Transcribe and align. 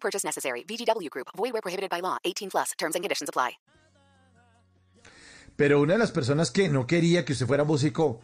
Purchase 0.00 0.24
necessary. 0.26 0.64
VGW 0.64 1.08
Group. 1.10 1.28
Void 1.36 1.52
where 1.52 1.62
prohibited 1.62 1.90
by 1.90 2.00
law. 2.00 2.18
18 2.24 2.48
plus. 2.50 2.72
Terms 2.78 2.94
and 2.96 3.02
conditions 3.04 3.28
apply. 3.28 3.58
Pero 5.56 5.80
una 5.80 5.94
de 5.94 5.98
las 5.98 6.12
personas 6.12 6.50
que 6.50 6.68
no 6.68 6.86
quería 6.86 7.24
que 7.24 7.32
usted 7.32 7.46
fuera 7.46 7.64
músico 7.64 8.20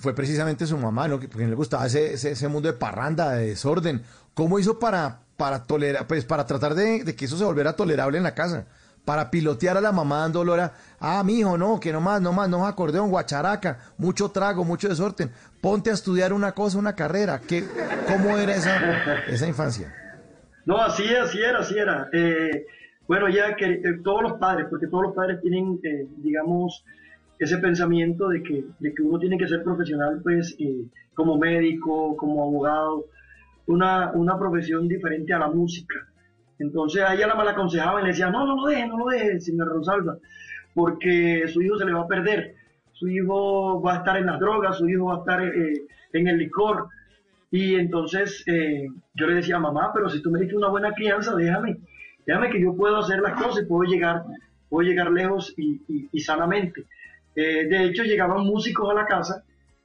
fue 0.00 0.14
precisamente 0.14 0.66
su 0.66 0.76
mamá, 0.78 1.08
¿no? 1.08 1.18
Que- 1.18 1.28
Porque 1.28 1.44
no 1.44 1.50
le 1.50 1.56
gustaba 1.56 1.86
ese, 1.86 2.14
ese, 2.14 2.32
ese 2.32 2.48
mundo 2.48 2.70
de 2.70 2.78
parranda, 2.78 3.32
de 3.32 3.48
desorden. 3.48 4.04
¿Cómo 4.34 4.58
hizo 4.58 4.78
para, 4.78 5.20
para 5.36 5.64
tolerar, 5.64 6.06
pues 6.06 6.24
para 6.24 6.46
tratar 6.46 6.74
de, 6.74 7.02
de 7.04 7.16
que 7.16 7.24
eso 7.24 7.36
se 7.36 7.44
volviera 7.44 7.74
tolerable 7.74 8.18
en 8.18 8.24
la 8.24 8.34
casa? 8.34 8.66
Para 9.04 9.30
pilotear 9.30 9.76
a 9.78 9.80
la 9.80 9.90
mamá 9.92 10.18
dándole 10.20 10.52
hora, 10.52 10.74
ah, 11.00 11.22
mijo, 11.24 11.56
no, 11.58 11.80
que 11.80 11.92
no 11.92 12.00
más, 12.00 12.20
no 12.20 12.32
más, 12.32 12.48
no 12.48 12.58
más 12.60 12.72
acordeón, 12.72 13.10
guacharaca, 13.10 13.78
mucho 13.98 14.30
trago, 14.30 14.62
mucho 14.62 14.88
desorden. 14.88 15.32
Ponte 15.60 15.90
a 15.90 15.94
estudiar 15.94 16.32
una 16.32 16.52
cosa, 16.52 16.78
una 16.78 16.94
carrera. 16.94 17.40
¿Qué, 17.40 17.66
¿Cómo 18.06 18.36
era 18.38 18.54
esa, 18.54 19.24
esa 19.26 19.46
infancia? 19.48 19.92
No, 20.66 20.78
así, 20.78 21.04
así 21.14 21.38
era, 21.40 21.58
así 21.58 21.78
era. 21.78 22.08
Eh, 22.12 22.66
bueno, 23.06 23.28
ya 23.28 23.56
que 23.56 23.66
eh, 23.66 23.82
todos 24.04 24.22
los 24.22 24.32
padres, 24.34 24.66
porque 24.70 24.86
todos 24.86 25.04
los 25.04 25.14
padres 25.14 25.40
tienen, 25.40 25.80
eh, 25.82 26.06
digamos, 26.18 26.84
ese 27.38 27.58
pensamiento 27.58 28.28
de 28.28 28.42
que, 28.42 28.64
de 28.78 28.94
que 28.94 29.02
uno 29.02 29.18
tiene 29.18 29.38
que 29.38 29.48
ser 29.48 29.62
profesional, 29.62 30.20
pues, 30.22 30.56
como 31.14 31.38
médico, 31.38 32.16
como 32.16 32.42
abogado, 32.42 33.06
una, 33.66 34.12
una 34.12 34.38
profesión 34.38 34.88
diferente 34.88 35.32
a 35.32 35.38
la 35.38 35.48
música. 35.48 36.06
Entonces 36.60 37.02
a 37.02 37.14
la 37.14 37.34
mal 37.34 37.48
aconsejaba 37.48 38.00
y 38.00 38.04
le 38.04 38.10
decía, 38.10 38.30
no, 38.30 38.46
no 38.46 38.56
lo 38.56 38.66
deje, 38.66 38.86
no 38.86 38.98
lo 38.98 39.06
deje, 39.06 39.40
señor 39.40 39.68
Rosalba, 39.68 40.18
porque 40.74 41.48
su 41.48 41.62
hijo 41.62 41.78
se 41.78 41.86
le 41.86 41.94
va 41.94 42.02
a 42.02 42.06
perder, 42.06 42.54
su 42.92 43.08
hijo 43.08 43.80
va 43.80 43.94
a 43.94 43.96
estar 43.98 44.18
en 44.18 44.26
las 44.26 44.38
drogas, 44.38 44.76
su 44.76 44.86
hijo 44.86 45.06
va 45.06 45.16
a 45.16 45.18
estar 45.20 45.42
eh, 45.42 45.86
en 46.12 46.28
el 46.28 46.36
licor. 46.36 46.88
Y 47.50 47.74
entonces 47.74 48.44
eh, 48.46 48.86
yo 49.14 49.26
le 49.26 49.34
decía, 49.34 49.58
mamá, 49.58 49.90
pero 49.92 50.08
si 50.08 50.22
tú 50.22 50.30
me 50.30 50.40
diste 50.40 50.56
una 50.56 50.68
buena 50.68 50.92
crianza, 50.92 51.34
déjame, 51.34 51.78
déjame 52.26 52.50
que 52.50 52.60
yo 52.60 52.74
puedo 52.76 52.98
hacer 52.98 53.20
las 53.20 53.40
cosas 53.42 53.64
y 53.64 53.66
puedo 53.66 53.90
llegar, 53.90 54.22
puedo 54.68 54.88
llegar 54.88 55.10
lejos 55.10 55.52
y, 55.56 55.80
y- 56.12 56.20
sanamente. 56.20 56.84
Eh, 57.34 57.66
de 57.66 57.84
hecho, 57.86 58.04
llegaban 58.04 58.44
músicos 58.46 58.88
a 58.90 58.94
la 58.94 59.06
casa, 59.06 59.42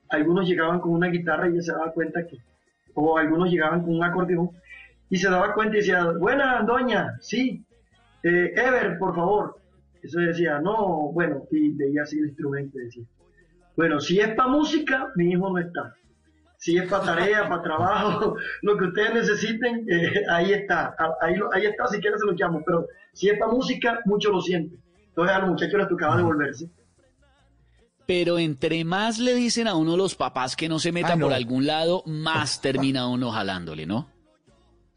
algunos 0.10 0.48
llegaban 0.48 0.80
con 0.80 0.92
una 0.92 1.08
guitarra 1.08 1.48
y 1.48 1.54
ella 1.54 1.62
se 1.62 1.72
daba 1.72 1.92
cuenta 1.92 2.26
que, 2.28 2.38
o 2.94 3.18
algunos 3.18 3.50
llegaban 3.50 3.82
con 3.84 3.96
un 3.96 4.04
acordeón 4.04 4.50
y 5.10 5.18
se 5.18 5.30
daba 5.30 5.54
cuenta 5.54 5.76
y 5.76 5.80
decía, 5.80 6.06
buena 6.20 6.62
doña, 6.64 7.18
sí, 7.20 7.64
eh, 8.24 8.54
Ever, 8.56 8.98
por 9.00 9.16
favor. 9.16 9.58
Eso 10.04 10.20
decía, 10.20 10.60
no, 10.60 11.12
bueno, 11.14 11.44
y 11.52 11.70
veía 11.72 12.04
así 12.04 12.20
el 12.20 12.28
instrumento 12.28 12.78
decía, 12.78 13.04
bueno, 13.76 14.00
si 14.00 14.20
es 14.20 14.30
para 14.36 14.50
música, 14.50 15.08
mi 15.16 15.32
hijo 15.32 15.50
no 15.50 15.58
está. 15.58 15.96
Si 16.66 16.76
es 16.78 16.90
para 16.90 17.04
tarea, 17.06 17.48
para 17.48 17.62
trabajo, 17.62 18.36
lo 18.64 18.76
que 18.76 18.86
ustedes 18.86 19.14
necesiten, 19.14 19.86
eh, 19.88 20.24
ahí 20.32 20.52
está. 20.52 20.96
A- 20.98 21.14
Ahí, 21.22 21.36
lo- 21.36 21.54
ahí 21.54 21.66
está, 21.68 21.86
si 21.88 22.00
quieren 22.00 22.18
se 22.18 22.26
lo 22.26 22.32
llamo. 22.32 22.64
Pero 22.66 22.88
si 23.14 23.30
es 23.30 23.38
para 23.38 23.52
música, 23.52 24.00
mucho 24.06 24.32
lo 24.32 24.42
sienten. 24.42 24.80
Entonces 25.10 25.36
a 25.36 25.40
los 25.42 25.50
muchachos 25.50 25.78
les 25.80 25.88
tocaba 25.88 26.18
devolverse. 26.18 26.68
Pero 28.08 28.40
entre 28.40 28.84
más 28.84 29.20
le 29.20 29.36
dicen 29.36 29.68
a 29.68 29.76
uno 29.76 29.96
los 29.96 30.16
papás 30.16 30.56
que 30.56 30.68
no 30.68 30.80
se 30.80 30.92
meta 30.92 31.14
Ah, 31.14 31.16
no. 31.16 31.26
por 31.28 31.34
algún 31.34 31.68
lado, 31.68 32.02
más 32.08 32.62
termina 32.68 33.08
uno 33.08 33.30
jalándole, 33.32 33.86
¿no? 33.86 34.10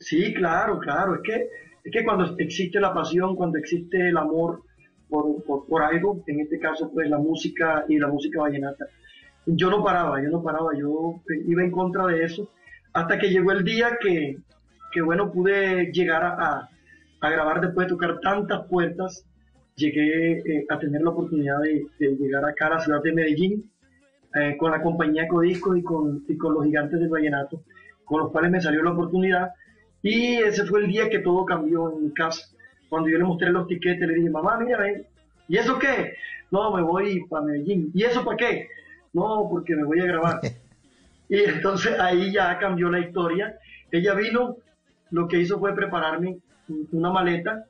Sí, 0.01 0.33
claro, 0.35 0.79
claro. 0.79 1.17
Es 1.17 1.21
que, 1.23 1.49
es 1.85 1.93
que 1.93 2.03
cuando 2.05 2.35
existe 2.39 2.81
la 2.81 2.95
pasión, 2.95 3.37
cuando 3.37 3.59
existe 3.59 4.09
el 4.09 4.17
amor 4.17 4.63
por, 5.11 5.43
por, 5.45 5.67
por 5.67 5.83
algo, 5.83 6.23
en 6.27 6.41
este 6.41 6.59
caso 6.59 6.91
pues 6.95 7.11
la 7.11 7.19
música 7.19 7.85
y 7.89 7.99
la 7.99 8.09
música 8.09 8.41
vallenata, 8.41 8.87
yo 9.57 9.71
no 9.71 9.83
paraba, 9.83 10.23
yo 10.23 10.29
no 10.31 10.43
paraba, 10.43 10.71
yo 10.77 11.21
iba 11.47 11.63
en 11.63 11.71
contra 11.71 12.07
de 12.07 12.25
eso, 12.25 12.49
hasta 12.93 13.19
que 13.19 13.29
llegó 13.29 13.53
el 13.53 13.65
día 13.65 13.99
que, 14.01 14.39
que 14.93 15.03
bueno, 15.03 15.33
pude 15.33 15.91
llegar 15.93 16.23
a 16.25 16.69
grabar 17.21 17.61
después 17.61 17.87
de 17.87 17.95
tocar 17.95 18.21
tantas 18.21 18.67
puertas, 18.67 19.25
llegué 19.75 20.39
eh, 20.39 20.67
a 20.69 20.79
tener 20.79 21.03
la 21.03 21.11
oportunidad 21.11 21.61
de, 21.61 21.87
de 21.99 22.17
llegar 22.17 22.45
acá 22.45 22.67
a 22.67 22.71
la 22.71 22.81
ciudad 22.81 23.03
de 23.03 23.13
Medellín, 23.13 23.71
eh, 24.35 24.57
con 24.59 24.71
la 24.71 24.83
compañía 24.83 25.27
Codisco 25.27 25.75
y 25.75 25.83
con, 25.83 26.25
y 26.29 26.37
con 26.37 26.55
los 26.55 26.65
gigantes 26.65 27.01
del 27.01 27.09
vallenato, 27.09 27.63
con 28.05 28.21
los 28.21 28.31
cuales 28.31 28.51
me 28.51 28.61
salió 28.61 28.83
la 28.83 28.93
oportunidad. 28.93 29.53
Y 30.03 30.37
ese 30.37 30.67
fue 30.67 30.81
el 30.81 30.89
día 30.89 31.09
que 31.09 31.21
todo 31.21 31.45
cambió 31.45 31.91
en 31.97 32.05
mi 32.05 32.13
casa. 32.13 32.47
Cuando 32.89 33.09
yo 33.09 33.19
le 33.19 33.25
mostré 33.25 33.51
los 33.51 33.67
tiquetes, 33.67 34.07
le 34.07 34.15
dije, 34.15 34.31
mamá, 34.31 34.59
mira, 34.59 34.79
ven. 34.79 35.07
¿Y 35.49 35.57
eso 35.57 35.79
qué? 35.79 36.13
No, 36.51 36.75
me 36.75 36.83
voy 36.83 37.25
para 37.29 37.47
Medellín. 37.47 37.91
¿Y 37.95 38.05
eso 38.05 38.25
para 38.25 38.37
qué? 38.37 38.69
No, 39.19 39.49
porque 39.51 39.75
me 39.75 39.85
voy 39.85 40.01
a 40.01 40.07
grabar. 40.07 40.41
y 41.29 41.39
entonces 41.39 41.99
ahí 41.99 42.33
ya 42.33 42.59
cambió 42.59 42.89
la 42.91 43.01
historia. 43.01 43.59
Ella 43.91 44.15
vino, 44.15 44.57
lo 45.11 45.29
que 45.29 45.41
hizo 45.41 45.59
fue 45.59 45.75
prepararme 45.75 46.39
una 46.93 47.11
maleta, 47.11 47.65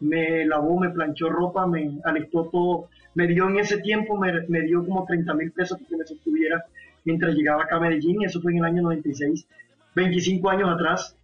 me 0.00 0.44
lavó, 0.46 0.78
me 0.78 0.90
planchó 0.90 1.28
ropa, 1.28 1.66
me 1.66 1.98
alistó 2.04 2.48
todo. 2.50 2.88
Me 3.14 3.26
dio 3.26 3.48
en 3.48 3.58
ese 3.58 3.78
tiempo, 3.78 4.16
me, 4.16 4.32
me 4.48 4.62
dio 4.62 4.84
como 4.84 5.04
30 5.04 5.34
mil 5.34 5.52
pesos 5.52 5.78
para 5.78 5.88
que 5.88 5.96
me 5.96 6.06
sostuviera 6.06 6.64
mientras 7.04 7.34
llegaba 7.34 7.64
acá 7.64 7.76
a 7.76 7.80
Medellín. 7.80 8.22
Y 8.22 8.24
eso 8.24 8.40
fue 8.40 8.52
en 8.52 8.58
el 8.58 8.64
año 8.64 8.82
96, 8.82 9.46
25 9.94 10.50
años 10.50 10.70
atrás. 10.70 11.16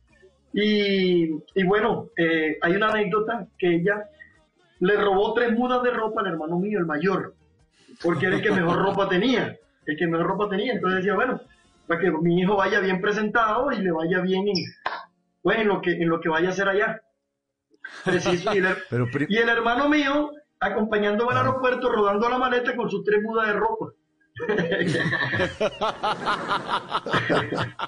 Y, 0.52 1.30
y 1.54 1.64
bueno, 1.64 2.08
eh, 2.16 2.58
hay 2.60 2.74
una 2.74 2.88
anécdota 2.88 3.46
que 3.58 3.76
ella 3.76 4.08
le 4.80 4.96
robó 4.96 5.34
tres 5.34 5.52
mudas 5.52 5.82
de 5.82 5.90
ropa 5.90 6.22
al 6.22 6.28
hermano 6.28 6.58
mío, 6.58 6.78
el 6.78 6.86
mayor, 6.86 7.34
porque 8.02 8.26
era 8.26 8.36
el 8.36 8.42
que 8.42 8.50
mejor 8.50 8.82
ropa 8.82 9.08
tenía, 9.08 9.56
el 9.86 9.96
que 9.96 10.06
mejor 10.06 10.26
ropa 10.26 10.48
tenía. 10.48 10.72
Entonces 10.74 10.98
decía, 10.98 11.14
bueno, 11.14 11.40
para 11.86 12.00
que 12.00 12.10
mi 12.10 12.40
hijo 12.40 12.56
vaya 12.56 12.80
bien 12.80 13.00
presentado 13.00 13.70
y 13.72 13.78
le 13.78 13.90
vaya 13.92 14.20
bien 14.20 14.48
en, 14.48 14.56
bueno, 15.42 15.62
en 15.62 15.68
lo 15.68 15.80
que, 15.80 15.92
en 15.92 16.08
lo 16.08 16.20
que 16.20 16.28
vaya 16.28 16.48
a 16.48 16.52
hacer 16.52 16.68
allá. 16.68 17.02
Preciso, 18.04 18.54
y, 18.54 18.58
el, 18.58 18.66
Pero 18.90 19.06
pri- 19.10 19.26
y 19.28 19.36
el 19.38 19.48
hermano 19.48 19.88
mío 19.88 20.30
acompañándome 20.60 21.32
al 21.32 21.38
aeropuerto, 21.38 21.90
rodando 21.90 22.28
la 22.28 22.38
maleta 22.38 22.76
con 22.76 22.90
sus 22.90 23.02
tres 23.04 23.22
mudas 23.22 23.46
de 23.48 23.52
ropa. 23.54 23.86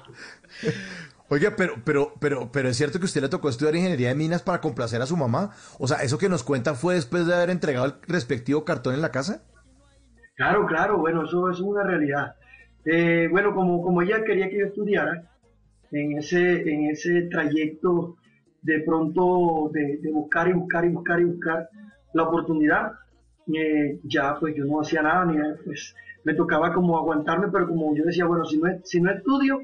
Oiga, 1.29 1.55
pero, 1.55 1.75
pero, 1.83 2.13
pero, 2.19 2.51
pero 2.51 2.69
es 2.69 2.77
cierto 2.77 2.99
que 2.99 3.05
usted 3.05 3.21
le 3.21 3.29
tocó 3.29 3.49
estudiar 3.49 3.75
ingeniería 3.75 4.09
de 4.09 4.15
minas 4.15 4.43
para 4.43 4.61
complacer 4.61 5.01
a 5.01 5.05
su 5.07 5.17
mamá. 5.17 5.51
O 5.79 5.87
sea, 5.87 6.03
eso 6.03 6.17
que 6.17 6.29
nos 6.29 6.43
cuenta 6.43 6.75
fue 6.75 6.95
después 6.95 7.25
de 7.25 7.33
haber 7.33 7.49
entregado 7.49 7.85
el 7.85 7.95
respectivo 8.07 8.65
cartón 8.65 8.93
en 8.93 9.01
la 9.01 9.11
casa. 9.11 9.41
Claro, 10.35 10.65
claro, 10.65 10.97
bueno, 10.99 11.23
eso, 11.25 11.49
es 11.49 11.59
una 11.59 11.83
realidad. 11.83 12.35
Eh, 12.85 13.27
bueno, 13.31 13.53
como, 13.53 13.81
como 13.81 14.01
ella 14.01 14.23
quería 14.23 14.49
que 14.49 14.59
yo 14.59 14.65
estudiara, 14.65 15.29
en 15.91 16.17
ese, 16.17 16.61
en 16.71 16.89
ese 16.89 17.23
trayecto 17.23 18.17
de 18.61 18.79
pronto 18.81 19.69
de, 19.73 19.97
de 20.01 20.11
buscar 20.11 20.47
y 20.49 20.53
buscar 20.53 20.85
y 20.85 20.89
buscar 20.89 21.19
y 21.21 21.25
buscar 21.25 21.69
la 22.13 22.23
oportunidad, 22.23 22.93
eh, 23.53 23.99
ya 24.03 24.35
pues 24.39 24.55
yo 24.55 24.65
no 24.65 24.81
hacía 24.81 25.01
nada, 25.03 25.25
ni 25.25 25.37
pues 25.65 25.95
me 26.23 26.33
tocaba 26.33 26.73
como 26.73 26.97
aguantarme, 26.97 27.49
pero 27.51 27.67
como 27.67 27.95
yo 27.95 28.05
decía, 28.05 28.25
bueno, 28.25 28.45
si 28.45 28.57
no, 28.59 28.69
si 28.83 29.01
no 29.01 29.11
estudio, 29.11 29.59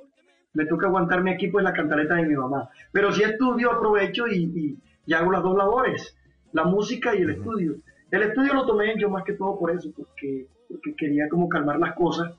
me 0.54 0.66
toca 0.66 0.88
aguantarme 0.88 1.34
aquí 1.34 1.48
pues 1.48 1.64
la 1.64 1.74
cantaleta 1.74 2.16
de 2.16 2.26
mi 2.28 2.36
mamá. 2.36 2.70
Pero 2.92 3.12
si 3.12 3.24
estudio, 3.24 3.72
aprovecho 3.72 4.28
y, 4.28 4.44
y- 4.56 4.78
y 5.06 5.14
hago 5.14 5.32
las 5.32 5.42
dos 5.44 5.58
labores, 5.58 6.16
la 6.54 6.64
música 6.66 7.16
y 7.16 7.22
el 7.24 7.32
estudio. 7.32 7.76
El 8.12 8.24
estudio 8.24 8.54
lo 8.54 8.66
tomé 8.66 8.96
yo 8.98 9.10
más 9.10 9.24
que 9.24 9.34
todo 9.34 9.58
por 9.60 9.72
eso, 9.72 9.92
porque, 9.96 10.48
porque 10.68 10.96
quería 10.96 11.30
como 11.30 11.48
calmar 11.48 11.80
las 11.80 11.94
cosas. 11.94 12.34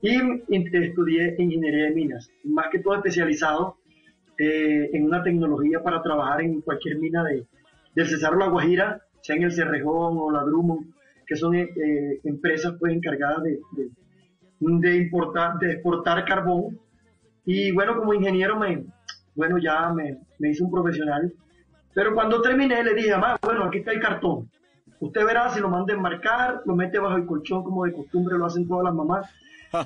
Y, 0.00 0.16
estudié 0.48 1.34
ingeniería 1.38 1.86
de 1.86 1.90
minas, 1.90 2.30
más 2.44 2.68
que 2.70 2.78
todo 2.78 2.94
especializado 2.94 3.76
eh, 4.38 4.90
en 4.92 5.04
una 5.04 5.22
tecnología 5.24 5.82
para 5.82 6.00
trabajar 6.02 6.42
en 6.42 6.60
cualquier 6.60 6.98
mina 6.98 7.24
de, 7.24 7.44
del 7.94 8.06
Cesar 8.06 8.34
o 8.34 8.38
La 8.38 8.48
Guajira, 8.48 9.02
sea 9.20 9.34
en 9.34 9.42
el 9.42 9.52
Cerrejón 9.52 10.16
o 10.18 10.30
la 10.30 10.44
Drummond, 10.44 10.94
que 11.26 11.34
son 11.34 11.56
eh, 11.56 11.68
eh, 11.74 12.20
empresas 12.24 12.76
pues 12.78 12.94
encargadas 12.94 13.42
de, 13.42 13.58
de, 13.72 13.90
de 14.60 14.96
importar, 14.96 15.58
de 15.58 15.72
exportar 15.72 16.24
carbón. 16.24 16.78
Y 17.44 17.72
bueno, 17.72 17.96
como 17.96 18.14
ingeniero 18.14 18.56
me, 18.56 18.84
bueno, 19.34 19.58
ya 19.58 19.92
me, 19.92 20.18
me 20.38 20.50
hice 20.50 20.62
un 20.62 20.70
profesional. 20.70 21.32
Pero 21.92 22.14
cuando 22.14 22.40
terminé 22.40 22.82
le 22.84 22.94
dije, 22.94 23.14
bueno, 23.42 23.64
aquí 23.64 23.78
está 23.78 23.92
el 23.92 24.00
cartón. 24.00 24.48
Usted 25.00 25.24
verá 25.24 25.48
si 25.50 25.60
lo 25.60 25.68
manda 25.68 25.92
a 25.92 25.96
enmarcar, 25.96 26.62
lo 26.64 26.74
mete 26.74 26.98
bajo 26.98 27.16
el 27.16 27.26
colchón 27.26 27.62
como 27.62 27.84
de 27.84 27.92
costumbre 27.92 28.36
lo 28.36 28.46
hacen 28.46 28.66
todas 28.66 28.84
las 28.84 28.94
mamás. 28.94 29.26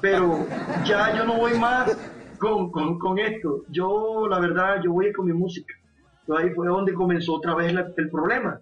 Pero 0.00 0.46
ya 0.84 1.14
yo 1.16 1.24
no 1.24 1.34
voy 1.34 1.58
más 1.58 1.96
con, 2.38 2.70
con, 2.70 2.98
con 2.98 3.18
esto. 3.18 3.64
Yo, 3.68 4.26
la 4.28 4.38
verdad, 4.38 4.76
yo 4.82 4.92
voy 4.92 5.12
con 5.12 5.26
mi 5.26 5.32
música. 5.32 5.74
Entonces 6.20 6.46
ahí 6.46 6.54
fue 6.54 6.68
donde 6.68 6.94
comenzó 6.94 7.34
otra 7.34 7.54
vez 7.54 7.72
la- 7.74 7.88
el 7.96 8.10
problema. 8.10 8.60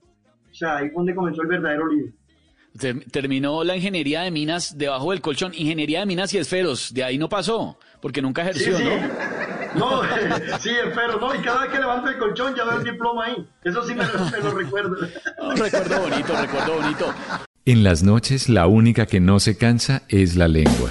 O 0.50 0.54
sea, 0.54 0.78
ahí 0.78 0.88
fue 0.88 0.96
donde 1.00 1.14
comenzó 1.14 1.42
el 1.42 1.48
verdadero 1.48 1.86
lío. 1.88 2.06
Ter- 2.78 3.04
Terminó 3.10 3.62
la 3.64 3.76
ingeniería 3.76 4.22
de 4.22 4.30
minas 4.30 4.76
debajo 4.78 5.10
del 5.10 5.20
colchón. 5.20 5.52
Ingeniería 5.54 6.00
de 6.00 6.06
minas 6.06 6.32
y 6.34 6.38
esferos. 6.38 6.92
De 6.94 7.04
ahí 7.04 7.18
no 7.18 7.28
pasó, 7.28 7.76
porque 8.00 8.22
nunca 8.22 8.42
Sí, 8.44 8.48
ejerció, 8.70 8.76
sí. 8.78 8.84
¿no? 8.84 8.90
No, 9.76 10.02
sí, 10.60 10.70
espero, 10.70 11.18
¿no? 11.20 11.34
Y 11.34 11.38
cada 11.38 11.62
vez 11.62 11.70
que 11.70 11.78
levanto 11.78 12.08
el 12.08 12.18
colchón 12.18 12.54
ya 12.56 12.64
veo 12.64 12.78
el 12.78 12.84
diploma 12.84 13.26
ahí. 13.26 13.46
Eso 13.64 13.84
sí 13.86 13.94
me, 13.94 14.04
lo- 14.04 14.24
me 14.30 14.38
lo 14.38 14.50
recuerdo. 14.52 14.96
Un 15.42 15.56
recuerdo 15.56 16.00
bonito, 16.00 16.34
recuerdo 16.40 16.74
bonito. 16.80 17.14
En 17.66 17.84
las 17.84 18.02
noches 18.02 18.48
la 18.48 18.66
única 18.66 19.06
que 19.06 19.20
no 19.20 19.38
se 19.38 19.56
cansa 19.56 20.02
es 20.08 20.34
la 20.36 20.48
lengua. 20.48 20.90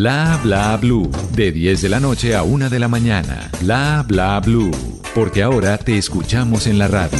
Bla 0.01 0.39
bla 0.41 0.77
blue, 0.77 1.11
de 1.35 1.51
10 1.51 1.83
de 1.83 1.87
la 1.87 1.99
noche 1.99 2.33
a 2.35 2.41
1 2.41 2.71
de 2.71 2.79
la 2.79 2.87
mañana. 2.87 3.51
Bla 3.61 4.03
bla 4.07 4.39
blue, 4.39 4.71
porque 5.13 5.43
ahora 5.43 5.77
te 5.77 5.95
escuchamos 5.95 6.65
en 6.65 6.79
la 6.79 6.87
radio. 6.87 7.19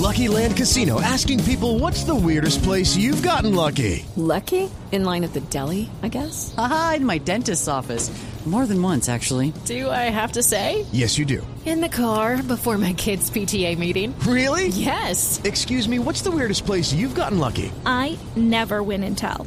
Lucky 0.00 0.28
Land 0.28 0.56
Casino 0.56 1.00
asking 1.00 1.42
people 1.42 1.80
what's 1.80 2.04
the 2.04 2.14
weirdest 2.14 2.62
place 2.62 2.96
you've 2.96 3.26
gotten 3.26 3.56
lucky. 3.56 4.04
Lucky? 4.14 4.70
In 4.92 5.04
line 5.04 5.24
at 5.24 5.32
the 5.32 5.40
deli, 5.50 5.90
I 6.04 6.10
guess? 6.10 6.54
Aha, 6.56 6.94
in 6.98 7.04
my 7.04 7.18
dentist's 7.18 7.66
office. 7.66 8.12
More 8.46 8.66
than 8.66 8.80
once, 8.80 9.08
actually. 9.08 9.52
Do 9.64 9.90
I 9.90 10.10
have 10.10 10.32
to 10.32 10.42
say? 10.42 10.86
Yes, 10.92 11.18
you 11.18 11.24
do. 11.24 11.44
In 11.64 11.80
the 11.80 11.88
car 11.88 12.40
before 12.40 12.78
my 12.78 12.92
kids' 12.92 13.30
PTA 13.30 13.76
meeting. 13.78 14.14
Really? 14.26 14.68
Yes. 14.68 15.40
Excuse 15.44 15.88
me, 15.88 15.98
what's 15.98 16.22
the 16.22 16.30
weirdest 16.30 16.66
place 16.66 16.92
you've 16.92 17.14
gotten 17.16 17.38
lucky? 17.38 17.72
I 17.84 18.18
never 18.36 18.82
win 18.82 19.02
and 19.04 19.16
tell. 19.16 19.46